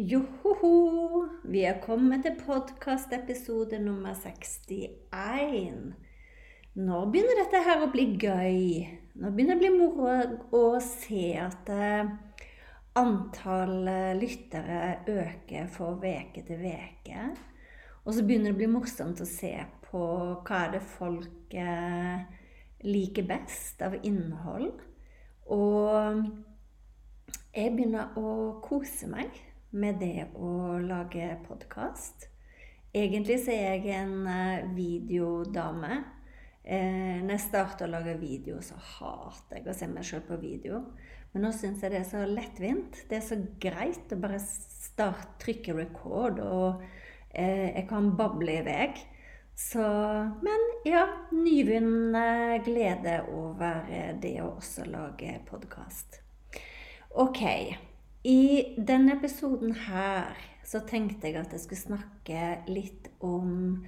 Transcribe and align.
Johoho! 0.00 1.26
Vi 1.44 1.60
er 1.68 1.80
kommet 1.82 2.22
til 2.24 2.38
podkastepisode 2.40 3.76
nummer 3.82 4.14
61. 4.16 5.90
Nå 6.80 7.00
begynner 7.12 7.36
dette 7.42 7.60
her 7.66 7.82
å 7.84 7.88
bli 7.92 8.06
gøy. 8.16 8.62
Nå 9.20 9.32
begynner 9.34 9.58
det 9.58 9.58
å 9.58 9.60
bli 9.60 9.72
moro 9.74 10.14
å 10.56 10.80
se 10.80 11.34
at 11.42 11.68
uh, 11.68 12.14
antall 12.96 13.90
uh, 13.90 14.14
lyttere 14.16 15.02
øker 15.04 15.68
for 15.74 16.00
uke 16.00 16.46
til 16.48 16.64
uke. 16.64 17.26
Og 18.06 18.16
så 18.16 18.24
begynner 18.24 18.54
det 18.54 18.56
å 18.56 18.60
bli 18.62 18.70
morsomt 18.78 19.20
å 19.20 19.28
se 19.28 19.52
på 19.90 20.06
hva 20.46 20.62
er 20.62 20.74
det 20.78 20.82
folk 20.94 21.58
uh, 21.60 22.24
liker 22.88 23.28
best 23.28 23.84
av 23.84 24.00
innhold. 24.00 24.80
Og 25.52 26.24
jeg 27.52 27.76
begynner 27.76 28.16
å 28.16 28.34
kose 28.64 29.12
meg 29.12 29.44
med 29.70 30.00
det 30.02 30.30
å 30.34 30.78
lage 30.82 31.26
podkast. 31.46 32.28
Egentlig 32.90 33.38
så 33.44 33.54
er 33.54 33.76
jeg 33.78 33.92
en 34.00 34.26
eh, 34.26 34.70
videodame. 34.74 36.00
Eh, 36.64 37.20
når 37.22 37.36
jeg 37.36 37.44
starter 37.44 37.86
å 37.86 37.92
lage 37.92 38.16
video, 38.18 38.58
så 38.64 38.78
hater 38.96 39.60
jeg 39.60 39.68
å 39.70 39.76
se 39.76 39.88
meg 39.90 40.06
sjøl 40.06 40.24
på 40.26 40.40
video. 40.42 40.82
Men 41.30 41.46
nå 41.46 41.52
syns 41.54 41.84
jeg 41.84 41.94
det 41.94 42.00
er 42.00 42.08
så 42.08 42.24
lettvint. 42.26 43.04
Det 43.08 43.20
er 43.20 43.26
så 43.28 43.38
greit 43.62 44.10
å 44.10 44.18
bare 44.20 44.40
starte, 44.42 45.36
trykke 45.44 45.76
record, 45.78 46.42
og 46.42 46.82
eh, 47.30 47.70
jeg 47.70 47.86
kan 47.90 48.10
bable 48.18 48.58
i 48.58 48.64
vei. 48.66 48.90
Så 49.60 49.84
Men 50.40 50.62
ja, 50.88 51.04
nyvunnen 51.36 52.16
glede 52.64 53.18
over 53.28 53.84
det 54.22 54.34
å 54.40 54.54
også 54.54 54.88
lage 54.88 55.36
podkast. 55.50 56.22
Ok. 57.20 57.44
I 58.24 58.76
denne 58.76 59.14
episoden 59.16 59.72
her 59.86 60.36
så 60.64 60.82
tenkte 60.84 61.26
jeg 61.26 61.38
at 61.40 61.52
jeg 61.54 61.60
skulle 61.62 61.80
snakke 61.80 62.40
litt 62.68 63.06
om 63.24 63.78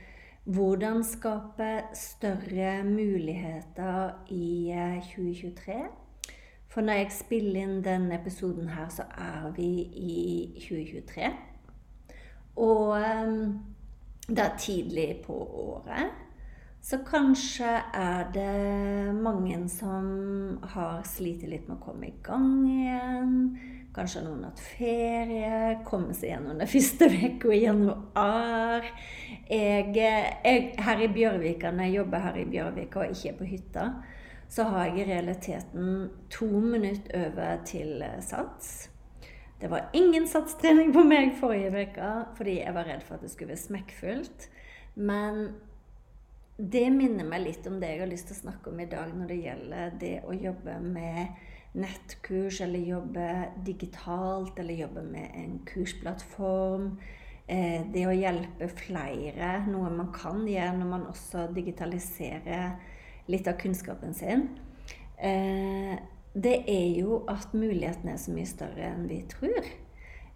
hvordan 0.48 1.03
skape 1.04 1.82
større 1.94 2.78
muligheter 2.87 4.15
i 4.32 4.72
2023. 5.12 5.75
Eh, 5.75 5.91
For 6.72 6.81
når 6.81 7.03
jeg 7.03 7.12
spiller 7.12 7.60
inn 7.60 7.82
denne 7.84 8.16
episoden 8.16 8.71
her, 8.72 8.88
så 8.88 9.04
er 9.12 9.53
vi 9.53 9.69
i 10.00 10.54
2023. 10.56 11.28
Og 12.56 12.97
um, 12.97 13.60
det 14.28 14.38
er 14.38 14.56
tidlig 14.59 15.21
på 15.26 15.37
året. 15.37 16.09
Så 16.81 17.03
kanskje 17.04 17.69
er 17.94 18.32
det 18.32 19.15
mange 19.15 19.69
som 19.69 20.59
har 20.72 21.04
slitt 21.04 21.44
litt 21.44 21.69
med 21.69 21.76
å 21.76 21.84
komme 21.84 22.09
i 22.09 22.16
gang 22.25 22.65
igjen 22.65 23.37
Kanskje 23.92 24.22
noen 24.25 24.47
har 24.47 24.54
hatt 24.54 24.62
ferie, 24.64 25.56
komme 25.84 26.14
seg 26.16 26.30
gjennom 26.30 26.60
den 26.62 26.70
første 26.70 27.08
uka 27.12 27.50
i 27.53 27.58
januar. 27.66 28.86
Jeg, 29.50 29.91
jeg, 29.98 30.62
her 30.80 31.03
i 31.04 31.10
Bjørvika, 31.12 31.75
når 31.75 31.91
jeg 31.91 31.98
jobber 31.98 32.25
her 32.25 32.38
i 32.41 32.47
Bjørvika 32.54 33.03
og 33.03 33.12
ikke 33.12 33.34
er 33.34 33.36
på 33.36 33.50
hytta, 33.50 33.84
så 34.53 34.64
har 34.69 34.88
jeg 34.88 35.03
i 35.03 35.10
realiteten 35.10 35.92
to 36.32 36.48
minutter 36.48 37.28
over 37.28 37.60
til 37.69 38.00
sats. 38.25 38.72
Det 39.60 39.69
var 39.70 39.92
ingen 39.92 40.24
satstrening 40.28 40.91
på 40.92 41.04
meg 41.06 41.36
forrige 41.38 41.84
uke 41.86 42.14
fordi 42.36 42.59
jeg 42.59 42.74
var 42.74 42.88
redd 42.88 43.04
for 43.06 43.14
at 43.16 43.22
det 43.22 43.30
skulle 43.30 43.53
være 43.53 43.62
smekkfullt. 43.62 44.48
Men 44.97 45.44
det 46.56 46.88
minner 46.92 47.28
meg 47.28 47.44
litt 47.44 47.69
om 47.69 47.76
det 47.80 47.92
jeg 47.92 48.03
har 48.03 48.10
lyst 48.10 48.28
til 48.30 48.36
å 48.36 48.42
snakke 48.42 48.72
om 48.72 48.80
i 48.82 48.88
dag 48.91 49.12
når 49.14 49.30
det 49.30 49.38
gjelder 49.44 49.94
det 50.00 50.16
å 50.26 50.34
jobbe 50.36 50.80
med 50.84 51.52
nettkurs, 51.72 52.60
eller 52.60 52.78
jobbe 52.78 53.27
digitalt, 53.65 54.59
eller 54.59 54.75
jobbe 54.75 55.03
med 55.03 55.31
en 55.34 55.59
kursplattform. 55.66 56.97
Eh, 57.47 57.83
det 57.93 58.06
å 58.06 58.15
hjelpe 58.15 58.69
flere, 58.71 59.55
noe 59.66 59.91
man 59.93 60.12
kan 60.15 60.44
gjøre 60.49 60.77
når 60.78 60.91
man 60.91 61.06
også 61.10 61.49
digitaliserer 61.55 62.77
litt 63.33 63.49
av 63.49 63.59
kunnskapen 63.60 64.15
sin. 64.16 64.49
Eh, 65.16 65.97
det 66.33 66.55
er 66.71 66.88
jo 66.97 67.22
at 67.28 67.53
mulighetene 67.53 68.15
er 68.15 68.21
så 68.21 68.33
mye 68.33 68.49
større 68.49 68.93
enn 68.93 69.09
vi 69.09 69.21
tror. 69.28 69.66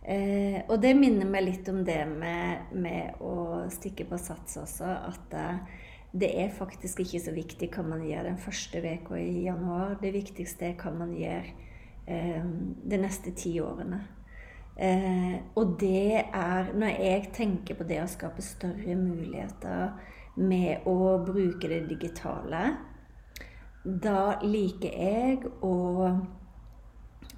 Eh, 0.06 0.60
og 0.68 0.76
det 0.82 0.92
minner 0.98 1.28
meg 1.28 1.46
litt 1.46 1.68
om 1.72 1.80
det 1.86 2.02
med, 2.10 2.74
med 2.76 3.22
å 3.24 3.64
stikke 3.72 4.06
på 4.08 4.18
sats 4.20 4.58
også. 4.60 4.90
At 5.08 5.38
det 6.20 6.30
er 6.40 6.52
faktisk 6.54 7.00
ikke 7.02 7.20
så 7.20 7.32
viktig 7.36 7.68
hva 7.74 7.82
man 7.84 8.04
gjør 8.06 8.30
den 8.30 8.38
første 8.40 8.80
uka 8.80 9.18
i 9.20 9.44
januar. 9.44 9.96
Det 10.00 10.14
viktigste 10.14 10.70
er 10.70 10.76
hva 10.80 10.92
man 10.94 11.12
gjør 11.16 11.48
eh, 12.08 12.46
de 12.90 13.00
neste 13.02 13.34
ti 13.36 13.56
årene. 13.60 14.00
Eh, 14.76 15.36
og 15.56 15.76
det 15.80 16.24
er 16.24 16.72
Når 16.74 17.00
jeg 17.00 17.28
tenker 17.32 17.74
på 17.74 17.84
det 17.84 18.02
å 18.02 18.08
skape 18.08 18.42
større 18.44 18.96
muligheter 18.96 19.92
med 20.36 20.84
å 20.86 21.16
bruke 21.24 21.68
det 21.68 21.86
digitale, 21.88 22.76
da 23.84 24.38
liker 24.42 24.92
jeg 24.92 25.46
å 25.64 25.76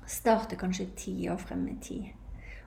starte 0.09 0.57
kanskje 0.57 0.91
ti 0.97 1.15
år 1.29 1.39
frem 1.39 1.67
i 1.69 1.77
tid. 1.83 2.07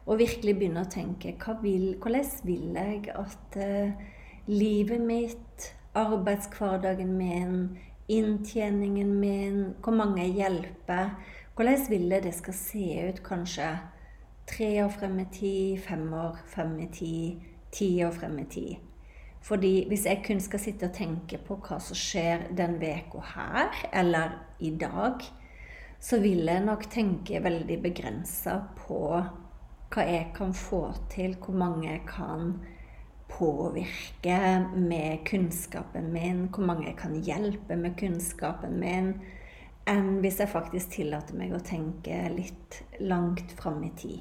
Og 0.05 0.19
virkelig 0.21 0.55
begynne 0.57 0.85
å 0.85 0.91
tenke 0.91 1.35
vil, 1.61 1.95
hvordan 2.01 2.31
vil 2.43 2.71
jeg 2.75 3.11
at 3.15 3.57
eh, 3.57 3.93
livet 4.47 5.01
mitt 5.01 5.71
arbeidshverdagen 5.93 7.17
min, 7.17 7.77
inntjeningen 8.07 9.19
min, 9.19 9.63
hvor 9.83 9.95
mange 9.95 10.21
jeg 10.21 10.35
hjelper. 10.39 11.15
Hvordan 11.55 11.89
vil 11.89 12.07
jeg 12.09 12.23
det 12.23 12.33
skal 12.35 12.53
se 12.53 12.85
ut 13.09 13.23
kanskje 13.23 13.67
tre 14.47 14.69
år 14.85 14.89
frem 14.89 15.19
i 15.19 15.27
tid, 15.31 15.81
fem 15.83 16.13
år 16.13 16.39
frem 16.47 16.79
i 16.79 16.87
tid, 16.91 17.43
ti 17.71 17.91
år 18.03 18.15
frem 18.15 18.39
i 18.39 18.47
tid? 18.49 18.87
Fordi 19.41 19.87
hvis 19.87 20.05
jeg 20.05 20.23
kun 20.25 20.39
skal 20.39 20.59
sitte 20.61 20.89
og 20.89 20.93
tenke 20.93 21.39
på 21.41 21.57
hva 21.65 21.79
som 21.81 21.97
skjer 21.97 22.51
den 22.57 22.77
uka 22.77 23.23
her, 23.33 23.71
eller 23.93 24.37
i 24.59 24.69
dag, 24.69 25.23
så 25.99 26.19
vil 26.21 26.45
jeg 26.45 26.65
nok 26.65 26.85
tenke 26.89 27.43
veldig 27.43 27.81
begrensa 27.81 28.59
på 28.77 29.01
hva 29.91 30.05
jeg 30.07 30.29
kan 30.35 30.53
få 30.53 30.91
til, 31.09 31.35
hvor 31.41 31.57
mange 31.57 31.89
jeg 31.89 32.05
kan 32.07 32.53
påvirke 33.41 34.37
med 34.75 35.23
kunnskapen 35.25 36.11
min, 36.13 36.47
hvor 36.53 36.65
mange 36.69 36.85
jeg 36.91 36.97
kan 36.99 37.15
hjelpe 37.25 37.75
med 37.75 37.97
kunnskapen 37.97 38.77
min, 38.79 39.15
enn 39.89 40.19
hvis 40.21 40.37
jeg 40.43 40.51
faktisk 40.51 40.93
tillater 40.93 41.37
meg 41.39 41.55
å 41.57 41.63
tenke 41.65 42.19
litt 42.35 42.83
langt 43.01 43.55
fram 43.57 43.81
i 43.87 43.89
tid. 43.97 44.19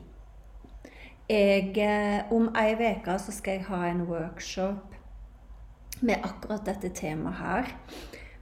Jeg, 1.31 1.77
eh, 1.79 2.33
om 2.33 2.49
ei 2.59 2.73
uke 2.75 3.19
skal 3.21 3.59
jeg 3.59 3.67
ha 3.69 3.85
en 3.87 4.07
workshop 4.09 4.97
med 6.01 6.25
akkurat 6.25 6.65
dette 6.67 6.91
temaet 6.97 7.37
her. 7.39 7.69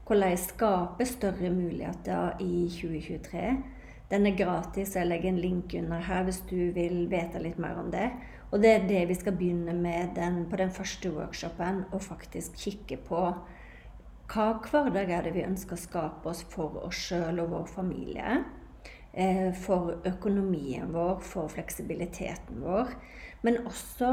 Hvordan 0.07 0.31
jeg 0.31 0.45
skaper 0.47 1.05
større 1.05 1.51
muligheter 1.53 2.39
i 2.41 2.69
2023. 2.73 3.51
Den 4.09 4.25
er 4.27 4.37
gratis, 4.39 4.95
jeg 4.97 5.09
legger 5.09 5.29
en 5.29 5.41
link 5.43 5.75
under 5.77 6.01
her 6.01 6.25
hvis 6.25 6.41
du 6.49 6.71
vil 6.73 7.03
vite 7.11 7.43
litt 7.45 7.59
mer 7.61 7.77
om 7.77 7.91
det. 7.93 8.09
Og 8.49 8.63
det 8.63 8.71
er 8.73 8.87
det 8.89 9.03
vi 9.11 9.17
skal 9.19 9.37
begynne 9.37 9.75
med 9.77 10.15
den, 10.17 10.47
på 10.49 10.57
den 10.57 10.73
første 10.73 11.13
workshopen, 11.13 11.85
å 11.93 12.01
faktisk 12.01 12.57
kikke 12.57 12.97
på 13.09 13.25
hva 14.29 14.47
hverdag 14.61 15.09
er 15.13 15.25
det 15.25 15.35
vi 15.37 15.45
ønsker 15.45 15.77
å 15.77 15.81
skape 15.81 16.29
oss 16.29 16.43
for 16.53 16.81
oss 16.85 16.99
sjøl 17.09 17.41
og 17.45 17.53
vår 17.53 17.69
familie? 17.73 18.43
Eh, 19.13 19.55
for 19.57 19.97
økonomien 20.09 20.93
vår, 20.93 21.21
for 21.25 21.49
fleksibiliteten 21.53 22.61
vår. 22.65 22.93
Men 23.45 23.63
også 23.69 24.11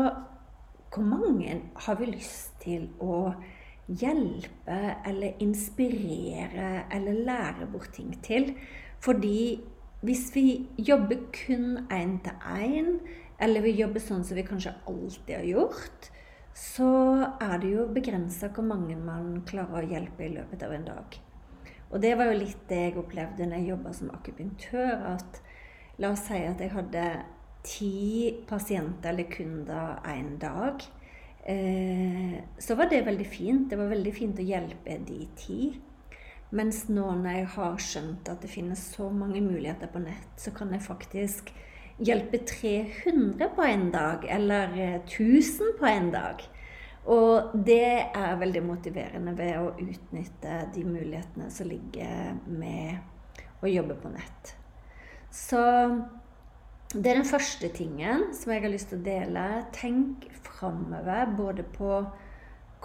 hvor 0.95 1.03
mange 1.03 1.57
har 1.87 1.99
vi 1.99 2.07
lyst 2.13 2.55
til 2.63 2.87
å 3.03 3.33
hjelpe 3.85 4.77
eller 5.05 5.43
inspirere 5.43 6.85
eller 6.95 7.23
lære 7.27 7.67
bort 7.71 7.91
ting 7.95 8.15
til? 8.23 8.53
Fordi 9.03 9.59
hvis 10.05 10.29
vi 10.35 10.47
jobber 10.77 11.27
kun 11.33 11.87
én 11.91 12.17
til 12.23 12.33
én, 12.45 12.99
eller 13.41 13.65
vi 13.65 13.75
jobber 13.75 14.03
sånn 14.03 14.23
som 14.23 14.37
vi 14.37 14.45
kanskje 14.47 14.75
alltid 14.87 15.35
har 15.35 15.47
gjort, 15.49 16.09
så 16.55 16.89
er 17.41 17.57
det 17.59 17.71
jo 17.73 17.87
begrensa 17.91 18.47
hvor 18.55 18.63
mange 18.63 18.95
man 18.95 19.41
klarer 19.47 19.83
å 19.83 19.91
hjelpe 19.91 20.23
i 20.23 20.33
løpet 20.37 20.63
av 20.63 20.75
en 20.75 20.85
dag. 20.87 21.17
Og 21.91 22.01
det 22.01 22.13
var 22.17 22.31
jo 22.31 22.39
litt 22.39 22.63
det 22.69 22.81
jeg 22.81 22.97
opplevde 22.99 23.47
når 23.47 23.59
jeg 23.59 23.71
jobba 23.73 23.93
som 23.95 24.11
akupunktør. 24.15 24.93
At 25.15 25.41
la 26.01 26.11
oss 26.15 26.25
si 26.27 26.39
at 26.47 26.63
jeg 26.63 26.73
hadde 26.73 27.05
ti 27.65 27.91
pasienter 28.47 29.11
eller 29.11 29.29
kunder 29.31 29.99
én 30.11 30.37
dag. 30.41 30.85
Eh, 31.45 32.39
så 32.57 32.75
var 32.75 32.89
det 32.89 33.03
veldig 33.05 33.27
fint. 33.29 33.69
Det 33.69 33.79
var 33.79 33.91
veldig 33.91 34.15
fint 34.15 34.39
å 34.39 34.47
hjelpe 34.47 34.97
de 35.07 35.19
ti. 35.37 35.59
Mens 36.55 36.85
nå 36.87 37.09
når 37.19 37.39
jeg 37.39 37.47
har 37.57 37.79
skjønt 37.83 38.29
at 38.31 38.43
det 38.43 38.51
finnes 38.51 38.81
så 38.95 39.09
mange 39.11 39.41
muligheter 39.43 39.91
på 39.91 39.99
nett, 40.03 40.35
så 40.39 40.53
kan 40.55 40.71
jeg 40.71 40.85
faktisk 40.85 41.51
hjelpe 41.99 42.39
300 42.47 43.49
på 43.55 43.63
en 43.67 43.89
dag, 43.91 44.27
eller 44.31 44.75
1000 45.03 45.75
på 45.79 45.89
en 45.89 46.11
dag. 46.15 46.43
Og 47.11 47.51
det 47.67 48.07
er 48.17 48.39
veldig 48.41 48.63
motiverende 48.65 49.35
ved 49.37 49.59
å 49.61 49.73
utnytte 49.77 50.61
de 50.73 50.85
mulighetene 50.87 51.51
som 51.53 51.69
ligger 51.69 52.39
med 52.47 53.61
å 53.61 53.69
jobbe 53.69 53.97
på 54.01 54.11
nett. 54.15 54.55
Så 55.35 55.61
det 56.95 57.11
er 57.11 57.19
den 57.19 57.27
første 57.27 57.69
tingen 57.75 58.29
som 58.33 58.53
jeg 58.53 58.63
har 58.63 58.71
lyst 58.71 58.89
til 58.93 59.01
å 59.01 59.05
dele. 59.05 59.45
Tenk 59.75 60.25
framover 60.47 61.35
både 61.37 61.65
på 61.75 61.99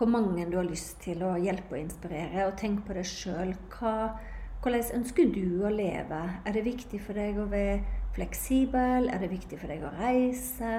hvor 0.01 0.09
mange 0.09 0.47
du 0.49 0.57
har 0.57 0.65
lyst 0.65 1.03
til 1.05 1.21
å 1.29 1.35
hjelpe 1.37 1.75
og 1.77 1.83
inspirere, 1.83 2.47
og 2.49 2.55
tenk 2.57 2.87
på 2.87 2.95
deg 2.97 3.05
sjøl. 3.05 3.51
Hvordan 3.77 4.95
ønsker 4.97 5.29
du 5.35 5.61
å 5.69 5.73
leve? 5.73 6.21
Er 6.49 6.57
det 6.57 6.63
viktig 6.65 7.03
for 7.05 7.21
deg 7.21 7.37
å 7.37 7.45
være 7.51 7.83
fleksibel? 8.17 9.11
Er 9.13 9.21
det 9.21 9.29
viktig 9.29 9.59
for 9.61 9.69
deg 9.69 9.85
å 9.85 9.93
reise? 9.99 10.71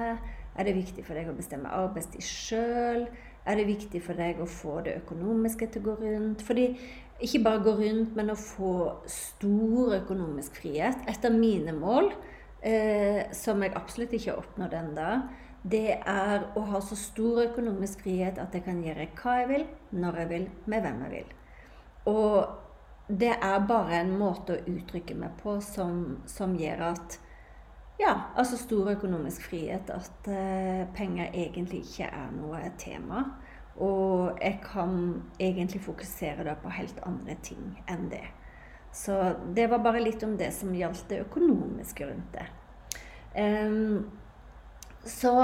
Er 0.52 0.66
det 0.66 0.74
viktig 0.74 1.04
for 1.06 1.14
deg 1.14 1.30
å 1.30 1.36
bestemme 1.36 1.70
arbeidstid 1.70 2.26
sjøl? 2.26 3.06
Er 3.46 3.58
det 3.58 3.68
viktig 3.70 4.02
for 4.02 4.18
deg 4.18 4.42
å 4.42 4.48
få 4.50 4.80
det 4.88 4.96
økonomiske 5.04 5.70
til 5.70 5.84
å 5.84 5.86
gå 5.92 5.96
rundt? 6.02 6.42
Fordi 6.46 6.66
ikke 7.22 7.44
bare 7.46 7.62
gå 7.62 7.76
rundt, 7.78 8.18
men 8.18 8.34
å 8.34 8.38
få 8.38 8.74
stor 9.06 9.96
økonomisk 10.00 10.58
frihet. 10.64 11.06
Et 11.06 11.30
av 11.30 11.38
mine 11.38 11.74
mål, 11.78 12.10
eh, 12.58 13.30
som 13.30 13.62
jeg 13.62 13.74
absolutt 13.78 14.18
ikke 14.18 14.34
har 14.34 14.42
oppnådd 14.42 14.78
ennå, 14.82 15.08
det 15.62 15.98
er 15.98 16.48
å 16.58 16.64
ha 16.72 16.80
så 16.82 16.98
stor 16.98 17.44
økonomisk 17.44 18.02
frihet 18.02 18.40
at 18.42 18.54
jeg 18.54 18.64
kan 18.66 18.82
gjøre 18.82 19.06
hva 19.20 19.36
jeg 19.40 19.48
vil, 19.52 19.66
når 19.94 20.18
jeg 20.22 20.30
vil, 20.32 20.46
med 20.66 20.82
hvem 20.82 21.04
jeg 21.06 21.12
vil. 21.12 21.34
Og 22.10 23.12
det 23.22 23.34
er 23.36 23.66
bare 23.68 24.00
en 24.00 24.16
måte 24.18 24.56
å 24.56 24.64
uttrykke 24.72 25.14
meg 25.18 25.36
på 25.42 25.58
som, 25.62 26.22
som 26.26 26.56
gjør 26.58 26.88
at 26.92 27.18
ja, 28.00 28.14
altså 28.34 28.56
stor 28.58 28.90
økonomisk 28.96 29.44
frihet. 29.50 29.90
At 29.94 30.30
eh, 30.30 30.82
penger 30.96 31.30
egentlig 31.30 31.84
ikke 31.86 32.08
er 32.10 32.30
noe 32.34 32.62
tema. 32.80 33.24
Og 33.82 34.38
jeg 34.42 34.58
kan 34.64 34.96
egentlig 35.40 35.82
fokusere 35.84 36.46
da 36.48 36.56
på 36.58 36.72
helt 36.74 36.98
andre 37.06 37.36
ting 37.44 37.76
enn 37.90 38.08
det. 38.10 38.24
Så 38.92 39.14
det 39.56 39.70
var 39.72 39.80
bare 39.84 40.02
litt 40.02 40.22
om 40.26 40.34
det 40.36 40.50
som 40.52 40.74
gjaldt 40.76 41.06
det 41.08 41.22
økonomiske 41.24 42.08
rundt 42.10 42.34
det. 42.36 42.48
Um, 43.32 44.10
så 45.04 45.34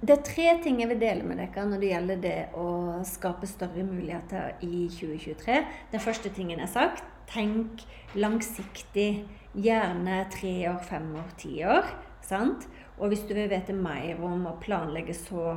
det 0.00 0.14
er 0.14 0.24
tre 0.24 0.46
ting 0.64 0.80
jeg 0.80 0.88
vil 0.88 1.00
dele 1.00 1.26
med 1.28 1.40
dere 1.42 1.64
når 1.68 1.80
det 1.82 1.90
gjelder 1.90 2.20
det 2.22 2.38
å 2.56 2.68
skape 3.04 3.48
større 3.48 3.84
muligheter 3.84 4.54
i 4.64 4.86
2023. 4.88 5.58
Den 5.92 6.00
første 6.00 6.32
tingen 6.32 6.62
er 6.64 6.70
sagt. 6.72 7.04
Tenk 7.28 7.84
langsiktig 8.16 9.24
Gjerne 9.54 10.24
tre 10.34 10.66
år, 10.66 10.80
fem 10.82 11.12
år, 11.14 11.28
ti 11.38 11.60
år. 11.62 11.86
Sant? 12.26 12.66
Og 12.98 13.12
hvis 13.12 13.22
du 13.28 13.36
vil 13.36 13.46
vite 13.52 13.74
mer 13.76 14.18
om 14.26 14.48
å 14.50 14.56
planlegge 14.58 15.14
så 15.14 15.52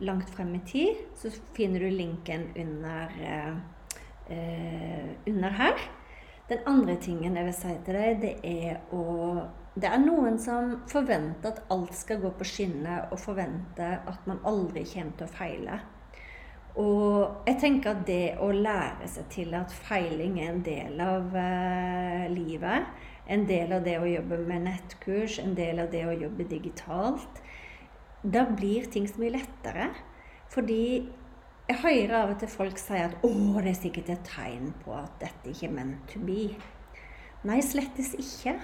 langt 0.00 0.30
frem 0.32 0.54
i 0.56 0.62
tid, 0.64 1.02
så 1.20 1.28
finner 1.56 1.84
du 1.84 1.90
linken 1.92 2.48
under, 2.56 3.12
eh, 4.28 5.12
under 5.26 5.50
her. 5.50 5.76
Den 6.48 6.58
andre 6.66 6.96
tingen 6.96 7.36
jeg 7.36 7.44
vil 7.44 7.54
si 7.54 7.76
til 7.84 7.94
deg, 7.94 8.20
det 8.20 8.34
er 8.42 8.80
å 8.92 9.48
Det 9.76 9.88
er 9.92 10.00
noen 10.00 10.38
som 10.40 10.70
forventer 10.88 11.52
at 11.52 11.66
alt 11.74 11.92
skal 11.96 12.22
gå 12.22 12.30
på 12.38 12.46
skinner, 12.48 13.10
og 13.12 13.20
forventer 13.20 13.98
at 14.08 14.28
man 14.28 14.40
aldri 14.48 14.86
kommer 14.88 15.18
til 15.18 15.26
å 15.26 15.34
feile. 15.34 15.80
Og 16.80 17.48
jeg 17.48 17.58
tenker 17.60 17.92
at 17.92 18.06
det 18.08 18.36
å 18.40 18.48
lære 18.52 19.08
seg 19.08 19.28
til 19.32 19.52
at 19.56 19.72
feiling 19.72 20.38
er 20.40 20.50
en 20.50 20.62
del 20.64 21.00
av 21.00 21.36
eh, 21.40 22.24
livet, 22.32 22.88
en 23.32 23.44
del 23.48 23.72
av 23.76 23.84
det 23.84 23.96
å 24.00 24.08
jobbe 24.08 24.38
med 24.48 24.64
nettkurs, 24.64 25.38
en 25.40 25.54
del 25.56 25.80
av 25.84 25.88
det 25.92 26.04
å 26.08 26.16
jobbe 26.24 26.48
digitalt. 26.48 27.40
Da 28.24 28.46
blir 28.48 28.88
ting 28.92 29.08
så 29.08 29.20
mye 29.20 29.34
lettere. 29.38 29.90
Fordi 30.52 30.84
jeg 31.66 31.80
hører 31.82 32.14
av 32.20 32.32
og 32.32 32.40
til 32.40 32.48
folk 32.48 32.78
si 32.78 32.96
at 33.00 33.16
'Å, 33.20 33.60
det 33.60 33.72
er 33.72 33.80
sikkert 33.80 34.10
et 34.14 34.24
tegn 34.28 34.72
på 34.84 34.94
at 34.94 35.20
dette 35.20 35.52
ikke 35.52 35.68
er 35.68 35.76
meant 35.80 36.08
to 36.12 36.20
be'. 36.20 36.56
Nei, 37.44 37.60
slettes 37.60 38.14
ikke. 38.14 38.56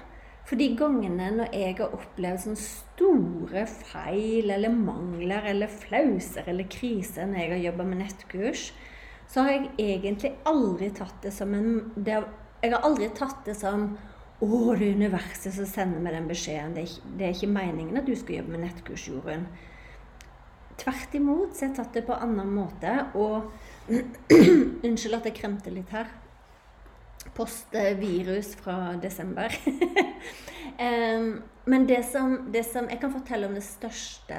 For 0.49 0.59
de 0.59 0.73
gangene 0.77 1.29
når 1.37 1.53
jeg 1.55 1.77
har 1.79 1.95
opplevd 1.95 2.43
sånne 2.45 2.61
store 2.61 3.67
feil 3.71 4.51
eller 4.51 4.75
mangler 4.75 5.47
eller 5.53 5.71
flauser 5.71 6.49
eller 6.51 6.67
kriser 6.71 7.29
når 7.31 7.45
jeg 7.45 7.53
har 7.53 7.67
jobba 7.69 7.87
med 7.89 8.03
nettkurs, 8.03 8.65
så 9.31 9.47
har 9.47 9.55
jeg 9.55 9.71
egentlig 9.81 10.33
aldri 10.49 10.91
tatt 10.93 11.23
det 11.25 11.33
som 11.33 11.55
en 11.57 11.93
det, 11.97 12.19
Jeg 12.63 12.75
har 12.75 12.85
aldri 12.87 13.09
tatt 13.17 13.47
det 13.47 13.55
som 13.59 13.93
å, 14.43 14.75
det 14.75 14.89
er 14.89 14.97
universet 14.99 15.55
som 15.55 15.67
sender 15.71 16.03
meg 16.03 16.17
den 16.17 16.27
beskjeden. 16.31 16.75
Det 16.75 16.83
er, 16.83 16.91
ikke, 16.91 17.13
det 17.19 17.27
er 17.27 17.37
ikke 17.37 17.53
meningen 17.55 18.01
at 18.01 18.09
du 18.09 18.15
skal 18.19 18.41
jobbe 18.41 18.57
med 18.57 18.65
nettkurs, 18.67 19.07
Jorunn. 19.09 19.47
Tvert 20.83 21.15
imot 21.15 21.55
så 21.55 21.65
har 21.65 21.71
jeg 21.71 21.77
tatt 21.79 21.95
det 21.99 22.05
på 22.09 22.17
en 22.17 22.25
annen 22.27 22.51
måte. 22.57 22.97
Og 23.15 23.53
unnskyld 24.89 25.19
at 25.19 25.29
jeg 25.31 25.39
kremter 25.39 25.75
litt 25.75 25.95
her. 25.95 26.11
Post 27.35 27.73
virus 28.01 28.53
fra 28.61 28.95
desember. 29.03 29.55
um, 30.87 31.43
men 31.65 31.87
det 31.89 32.03
som, 32.05 32.53
det 32.53 32.65
som, 32.67 32.89
Jeg 32.91 33.01
kan 33.01 33.13
fortelle 33.15 33.47
om 33.47 33.55
det 33.55 33.63
største 33.65 34.37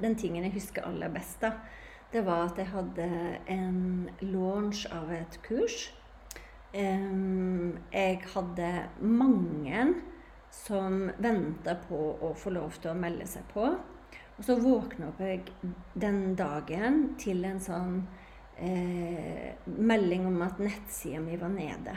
Den 0.00 0.16
tingen 0.16 0.46
jeg 0.46 0.56
husker 0.56 0.88
aller 0.88 1.12
best, 1.12 1.40
da, 1.44 1.52
det 2.12 2.24
var 2.26 2.48
at 2.48 2.58
jeg 2.58 2.72
hadde 2.72 3.08
en 3.52 4.10
launch 4.20 4.86
av 4.90 5.12
et 5.14 5.36
kurs 5.46 5.90
jeg 6.72 8.20
hadde 8.32 8.68
mange 9.02 9.86
som 10.54 11.10
venta 11.18 11.74
på 11.88 11.98
å 12.22 12.30
få 12.38 12.52
lov 12.54 12.78
til 12.78 12.92
å 12.92 12.98
melde 12.98 13.26
seg 13.26 13.42
på. 13.52 13.66
Og 14.38 14.46
så 14.46 14.56
våkna 14.56 15.10
jeg 15.18 15.42
den 15.98 16.36
dagen 16.38 17.16
til 17.20 17.44
en 17.44 17.58
sånn 17.60 17.96
eh, 18.56 19.09
melding 19.80 20.26
om 20.28 20.42
at 20.46 20.60
nettsida 20.62 21.20
mi 21.22 21.38
var 21.40 21.52
nede. 21.52 21.96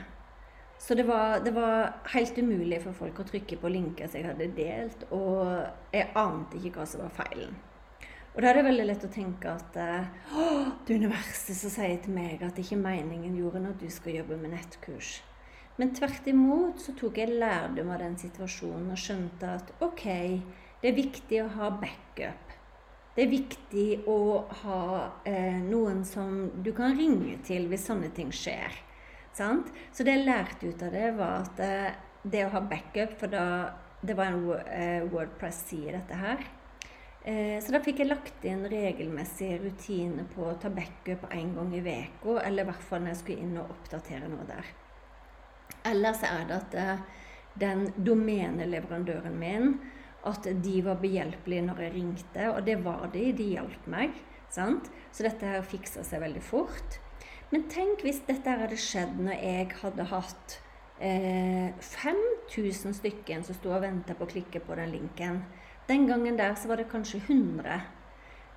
Så 0.84 0.96
det 1.00 1.04
var, 1.08 1.40
det 1.40 1.54
var, 1.56 1.94
helt 2.12 2.38
umulig 2.38 2.82
for 2.84 2.96
folk 2.98 3.22
å 3.22 3.28
trykke 3.28 3.56
på 3.62 3.70
linker 3.72 4.10
som 4.10 4.20
jeg 4.20 4.28
hadde 4.28 4.50
delt, 4.58 5.06
og 5.16 5.94
jeg 5.96 6.10
ante 6.20 6.60
ikke 6.60 6.82
hva 6.82 6.88
som 6.90 7.06
var 7.06 7.14
feilen. 7.22 7.54
Og 8.34 8.42
da 8.42 8.50
er 8.50 8.58
det 8.58 8.66
veldig 8.66 8.88
lett 8.90 9.06
å 9.06 9.12
tenke 9.14 9.52
at 9.54 9.78
eh, 9.78 10.10
det 10.88 10.98
universet 10.98 11.56
som 11.56 11.72
sier 11.72 12.00
til 12.02 12.16
meg 12.16 12.42
at 12.42 12.58
det 12.58 12.66
ikke 12.66 12.82
meningen 12.82 13.38
gjorde 13.38 13.62
når 13.64 13.78
du 13.80 13.86
skal 13.94 14.18
jobbe 14.18 14.40
med 14.42 14.56
nettkurs. 14.58 15.20
Men 15.78 15.94
tvert 15.96 16.28
imot 16.30 16.82
så 16.84 16.98
tok 16.98 17.22
jeg 17.22 17.38
lærdom 17.40 17.94
av 17.94 18.02
den 18.04 18.18
situasjonen 18.20 18.92
og 18.92 19.00
skjønte 19.00 19.54
at 19.62 19.72
OK, 19.86 20.04
det 20.82 20.92
er 20.92 20.98
viktig 20.98 21.40
å 21.46 21.52
ha 21.56 21.72
backup. 21.80 22.43
Det 23.14 23.26
er 23.26 23.30
viktig 23.30 23.88
å 24.10 24.18
ha 24.64 24.86
eh, 25.30 25.60
noen 25.62 26.02
som 26.08 26.48
du 26.66 26.72
kan 26.74 26.96
ringe 26.98 27.38
til 27.46 27.68
hvis 27.70 27.86
sånne 27.90 28.10
ting 28.16 28.32
skjer. 28.34 28.74
Sant? 29.38 29.70
Så 29.94 30.06
det 30.06 30.18
jeg 30.18 30.26
lærte 30.26 30.70
ut 30.70 30.82
av 30.86 30.94
det, 30.94 31.06
var 31.18 31.44
at 31.44 31.62
eh, 31.62 31.94
det 32.24 32.46
å 32.46 32.52
ha 32.54 32.62
backup 32.64 33.16
For 33.20 33.30
da, 33.30 33.46
det 34.02 34.18
var 34.18 34.34
en 34.34 34.44
eh, 34.66 35.06
Wordpress-side, 35.12 35.94
dette 36.00 36.20
her. 36.20 36.44
Eh, 37.24 37.58
så 37.64 37.72
da 37.72 37.80
fikk 37.84 38.02
jeg 38.02 38.10
lagt 38.10 38.46
inn 38.50 38.66
regelmessige 38.68 39.62
rutiner 39.62 40.26
på 40.34 40.50
å 40.50 40.58
ta 40.60 40.72
backup 40.74 41.30
én 41.32 41.54
gang 41.56 41.72
i 41.72 41.84
uka, 41.86 42.40
eller 42.42 42.66
i 42.66 42.70
hvert 42.72 42.88
fall 42.90 43.06
når 43.06 43.14
jeg 43.14 43.22
skulle 43.22 43.46
inn 43.46 43.60
og 43.62 43.72
oppdatere 43.78 44.32
noe 44.32 44.48
der. 44.50 44.74
Ellers 45.88 46.24
er 46.28 46.50
det 46.50 46.58
at 46.58 46.76
eh, 46.82 47.06
den 47.62 47.88
domeneleverandøren 47.96 49.38
min 49.40 49.76
at 50.30 50.48
de 50.64 50.76
var 50.86 51.02
behjelpelige 51.02 51.66
når 51.68 51.82
jeg 51.86 51.94
ringte, 51.98 52.50
og 52.52 52.62
det 52.68 52.78
var 52.86 53.08
de. 53.14 53.26
De 53.36 53.50
hjalp 53.58 53.88
meg. 53.92 54.16
Sant? 54.54 54.90
Så 55.12 55.26
dette 55.26 55.48
her 55.50 55.66
fiksa 55.66 56.04
seg 56.06 56.22
veldig 56.24 56.44
fort. 56.46 57.00
Men 57.52 57.68
tenk 57.70 58.06
hvis 58.06 58.24
dette 58.28 58.50
her 58.50 58.64
hadde 58.66 58.80
skjedd 58.82 59.18
når 59.22 59.42
jeg 59.42 59.68
hadde 59.82 60.06
hatt 60.10 60.56
eh, 61.04 61.74
5000 61.78 62.96
stykker 62.98 63.44
som 63.46 63.58
sto 63.58 63.74
og 63.74 63.84
venta 63.84 64.16
på 64.18 64.26
å 64.26 64.32
klikke 64.32 64.64
på 64.64 64.78
den 64.80 64.94
linken. 64.96 65.44
Den 65.90 66.08
gangen 66.10 66.40
der 66.40 66.56
så 66.58 66.72
var 66.72 66.82
det 66.82 66.90
kanskje 66.90 67.22
100. 67.28 67.82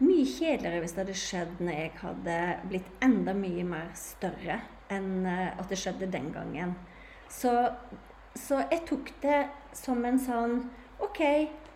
Mye 0.01 0.25
kjedeligere 0.29 0.83
hvis 0.85 0.95
det 0.95 1.03
hadde 1.03 1.19
skjedd 1.19 1.61
når 1.65 1.79
jeg 1.81 1.93
hadde 2.03 2.39
blitt 2.71 2.89
enda 3.05 3.35
mye 3.37 3.67
mer 3.67 3.93
større 3.99 4.61
enn 4.93 5.27
eh, 5.27 5.53
at 5.57 5.69
det 5.73 5.81
skjedde 5.81 6.11
den 6.13 6.31
gangen. 6.33 6.77
Så, 7.33 7.53
så 8.39 8.63
jeg 8.71 8.85
tok 8.89 9.11
det 9.25 9.47
som 9.77 10.05
en 10.07 10.21
sånn 10.23 10.61
OK, 11.05 11.21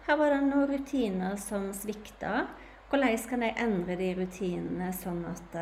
her 0.07 0.17
var 0.17 0.33
det 0.33 0.41
noen 0.47 0.69
rutiner 0.71 1.37
som 1.41 1.71
svikta. 1.77 2.47
Hvordan 2.91 3.27
kan 3.31 3.45
jeg 3.47 3.59
endre 3.63 3.97
de 4.01 4.09
rutinene 4.19 4.89
sånn 4.97 5.21
at 5.29 5.59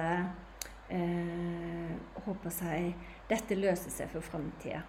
eh, 0.94 1.90
håper 2.24 2.54
seg, 2.54 2.94
dette 3.28 3.58
løser 3.58 3.92
seg 3.92 4.12
for 4.14 4.24
framtida? 4.24 4.84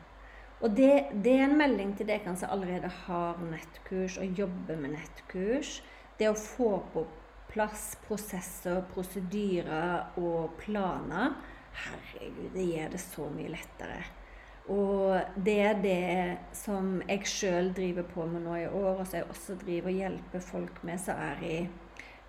Og 0.59 0.75
det, 0.75 1.09
det, 1.23 1.33
er 1.37 1.45
en 1.47 1.57
melding 1.59 1.93
til 1.95 2.07
dere 2.09 2.35
som 2.35 2.51
allerede 2.51 2.91
har 3.05 3.39
nettkurs 3.41 4.17
og 4.19 4.39
jobber 4.43 4.79
med 4.79 4.97
nettkurs. 4.97 5.79
Det 6.19 6.27
å 6.27 6.35
få 6.35 6.71
på 6.93 7.05
plass 7.49 7.93
prosesser, 8.05 8.81
prosedyrer 8.93 10.19
og 10.19 10.55
planer. 10.59 11.37
Herregud, 11.79 12.49
det 12.53 12.65
gjør 12.73 12.95
det 12.95 13.01
så 13.01 13.27
mye 13.33 13.53
lettere. 13.55 14.01
Og 14.69 15.17
det 15.45 15.57
er 15.65 15.79
det 15.81 16.37
som 16.53 16.99
jeg 17.07 17.25
sjøl 17.25 17.71
driver 17.73 18.05
på 18.05 18.25
med 18.29 18.43
nå 18.45 18.55
i 18.59 18.67
år, 18.67 18.99
og 18.99 19.07
som 19.07 19.17
jeg 19.17 19.29
også 19.33 19.55
driver 19.63 19.89
og 19.89 20.01
hjelper 20.03 20.43
folk 20.45 20.83
med 20.85 21.01
som 21.01 21.17
er 21.17 21.41
i 21.45 21.55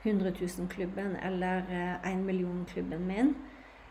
100 0.02 0.32
000-klubben 0.38 1.16
eller 1.20 1.66
1 1.68 2.06
eh, 2.08 2.16
million-klubben 2.16 3.04
min. 3.06 3.34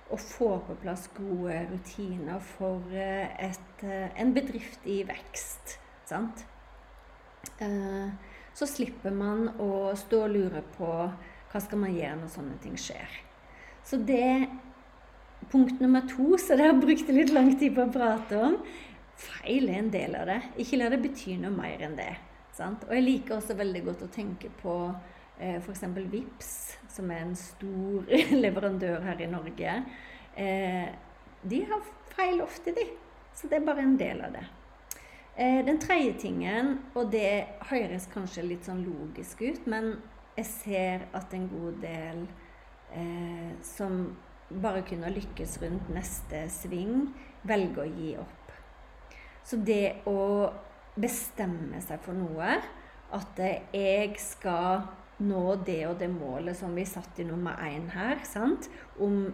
Å 0.10 0.18
få 0.18 0.56
på 0.66 0.78
plass 0.82 1.06
gode 1.14 1.60
rutiner 1.70 2.42
for 2.56 2.82
eh, 2.90 3.30
et, 3.52 3.84
eh, 3.86 4.10
en 4.18 4.34
bedrift 4.34 4.88
i 4.90 5.04
vekst. 5.06 5.78
Sant? 6.10 6.48
Så 8.58 8.66
slipper 8.68 9.14
man 9.16 9.52
å 9.62 9.94
stå 9.96 10.24
og 10.26 10.34
lure 10.34 10.64
på 10.74 10.90
hva 10.90 11.62
skal 11.62 11.82
man 11.84 11.94
gjøre 11.94 12.18
når 12.24 12.32
sånne 12.34 12.58
ting 12.64 12.76
skjer. 12.80 13.20
Så 13.86 14.02
det 14.02 14.50
punkt 15.52 15.80
nummer 15.82 16.06
to, 16.10 16.38
så 16.38 16.56
det 16.56 16.66
har 16.66 16.74
jeg 16.74 16.84
brukt 16.84 17.12
litt 17.14 17.34
lang 17.34 17.54
tid 17.60 17.76
på 17.76 17.86
å 17.86 17.94
prate 17.94 18.40
om 18.40 18.60
Feil 19.20 19.68
er 19.68 19.82
en 19.82 19.90
del 19.92 20.14
av 20.16 20.30
det. 20.30 20.38
Ikke 20.64 20.78
la 20.80 20.88
det 20.94 21.02
bety 21.04 21.34
noe 21.42 21.52
mer 21.52 21.82
enn 21.84 21.98
det. 21.98 22.14
Sant? 22.56 22.86
Og 22.88 22.94
jeg 22.96 23.04
liker 23.04 23.36
også 23.36 23.58
veldig 23.60 23.82
godt 23.84 24.06
å 24.06 24.12
tenke 24.14 24.52
på 24.62 24.76
eh, 25.40 25.58
f.eks. 25.60 25.84
VIPS, 26.12 26.54
som 26.96 27.12
er 27.12 27.26
en 27.26 27.36
stor 27.36 28.08
leverandør 28.46 29.04
her 29.04 29.20
i 29.20 29.28
Norge. 29.28 29.74
Eh, 30.40 30.88
de 31.52 31.60
har 31.68 31.92
feil 32.14 32.40
ofte, 32.46 32.72
de. 32.76 32.86
Så 33.36 33.52
det 33.52 33.60
er 33.60 33.68
bare 33.68 33.84
en 33.84 33.98
del 34.00 34.24
av 34.24 34.36
det. 34.36 34.46
Eh, 35.36 35.60
den 35.68 35.80
tredje 35.84 36.16
tingen, 36.24 36.78
og 36.96 37.12
det 37.12 37.60
høres 37.70 38.08
kanskje 38.12 38.48
litt 38.48 38.68
sånn 38.68 38.86
logisk 38.88 39.44
ut, 39.44 39.68
men 39.72 39.94
jeg 40.40 40.48
ser 40.48 41.06
at 41.16 41.36
en 41.36 41.48
god 41.52 41.84
del 41.84 42.26
eh, 42.96 43.52
som 43.64 44.02
bare 44.50 44.84
kunne 44.88 45.12
lykkes 45.14 45.60
rundt 45.62 45.90
neste 45.94 46.46
sving, 46.52 47.10
velger 47.48 47.86
å 47.86 47.94
gi 47.94 48.14
opp. 48.20 48.54
Så 49.46 49.60
det 49.66 50.02
å 50.10 50.50
bestemme 51.00 51.82
seg 51.82 52.02
for 52.04 52.18
noe, 52.18 52.58
at 53.16 53.40
jeg 53.42 54.14
skal 54.22 54.84
nå 55.26 55.44
det 55.68 55.82
og 55.90 55.98
det 56.00 56.10
målet 56.12 56.58
som 56.58 56.76
vi 56.78 56.86
satt 56.88 57.20
i 57.20 57.26
nummer 57.28 57.60
én 57.66 57.90
her. 57.92 58.22
Sant? 58.28 58.70
Om 59.02 59.28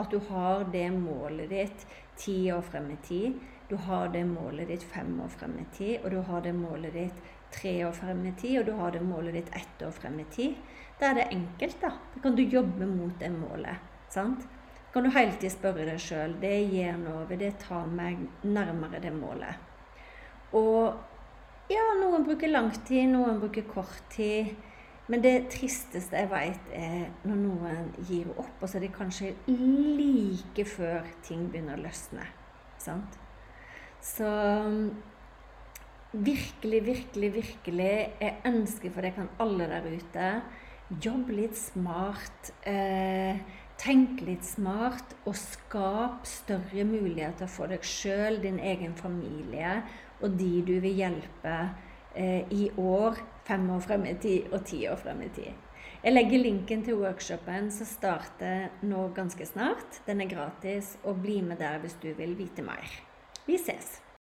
at 0.00 0.10
du 0.12 0.18
har 0.28 0.66
det 0.72 0.88
målet 0.94 1.52
ditt 1.52 1.86
ti 2.18 2.36
år 2.52 2.64
frem 2.66 2.90
i 2.92 2.98
tid, 3.06 3.38
du 3.70 3.76
har 3.86 4.10
det 4.12 4.24
målet 4.28 4.68
ditt 4.68 4.82
fem 4.84 5.14
år 5.24 5.30
frem 5.32 5.54
i 5.62 5.68
tid, 5.76 6.02
og 6.02 6.10
du 6.12 6.18
har 6.26 6.42
det 6.44 6.52
målet 6.56 6.92
ditt 6.96 7.22
tre 7.52 7.72
år 7.86 7.94
frem 7.96 8.26
i 8.28 8.34
tid, 8.40 8.58
og 8.60 8.66
du 8.66 8.74
har 8.76 8.92
det 8.92 9.04
målet 9.04 9.38
ditt 9.38 9.54
ett 9.56 9.86
år 9.86 9.94
frem 9.96 10.18
i 10.20 10.26
tid. 10.34 10.58
Da 11.00 11.10
er 11.10 11.20
det 11.20 11.30
enkelt, 11.32 11.80
da. 11.80 11.94
Da 12.14 12.22
kan 12.24 12.36
du 12.36 12.42
jobbe 12.42 12.88
mot 12.88 13.14
det 13.20 13.30
målet. 13.32 13.91
Sant? 14.12 14.44
Kan 14.92 15.06
du 15.06 15.12
hele 15.14 15.32
tiden 15.38 15.54
spørre 15.54 15.86
deg 15.88 16.00
sjøl 16.02 16.34
det 16.42 16.56
gjør 16.68 16.98
noe, 17.00 17.38
det 17.40 17.54
ta 17.62 17.80
meg 17.88 18.20
nærmere 18.44 19.00
det 19.00 19.12
målet. 19.16 19.56
Og 20.52 21.72
ja, 21.72 21.86
noen 21.96 22.26
bruker 22.26 22.50
lang 22.50 22.68
tid, 22.84 23.08
noen 23.08 23.40
bruker 23.40 23.64
kort 23.70 24.02
tid. 24.12 24.52
Men 25.10 25.22
det 25.24 25.48
tristeste 25.50 26.20
jeg 26.20 26.28
veit, 26.30 26.68
er 26.76 27.08
når 27.26 27.38
noen 27.40 27.88
gir 28.06 28.28
opp, 28.36 28.60
og 28.60 28.68
så 28.68 28.78
er 28.78 28.84
det 28.86 28.92
kanskje 28.94 29.32
like 29.48 30.64
før 30.68 31.08
ting 31.26 31.48
begynner 31.50 31.80
å 31.80 31.82
løsne. 31.82 32.28
Sant? 32.80 33.16
Så 34.02 34.28
virkelig, 36.12 36.80
virkelig, 36.84 37.28
virkelig 37.34 37.90
Jeg 38.20 38.40
ønsker 38.44 38.90
for 38.90 39.06
dere 39.06 39.28
alle 39.40 39.68
der 39.70 39.86
ute 39.86 40.30
Jobb 41.00 41.30
litt 41.32 41.56
smart. 41.56 42.50
Eh, 42.68 43.38
tenk 43.82 44.22
litt 44.22 44.46
smart, 44.46 45.16
og 45.26 45.34
skap 45.38 46.26
større 46.28 46.84
muligheter 46.86 47.50
for 47.50 47.72
deg 47.72 47.84
sjøl, 47.86 48.38
din 48.42 48.60
egen 48.62 48.94
familie 48.98 49.80
og 50.22 50.38
de 50.38 50.62
du 50.66 50.76
vil 50.82 51.00
hjelpe 51.02 51.56
eh, 52.14 52.46
i 52.50 52.68
år, 52.78 53.18
fem 53.46 53.66
år 53.74 53.82
frem 53.84 54.06
i 54.06 54.16
tid 54.22 54.52
og 54.52 54.64
ti 54.68 54.84
år 54.90 55.00
frem 55.02 55.24
i 55.26 55.30
tid. 55.34 55.68
Jeg 56.02 56.14
legger 56.14 56.42
linken 56.42 56.82
til 56.86 56.98
workshopen 56.98 57.70
som 57.74 57.86
starter 57.86 58.70
nå 58.86 59.08
ganske 59.14 59.46
snart. 59.46 60.00
Den 60.06 60.22
er 60.22 60.30
gratis, 60.30 60.96
og 61.06 61.22
bli 61.22 61.40
med 61.46 61.62
der 61.62 61.78
hvis 61.82 61.98
du 62.02 62.10
vil 62.18 62.34
vite 62.38 62.66
mer. 62.66 62.96
Vi 63.46 63.58
ses! 63.58 64.01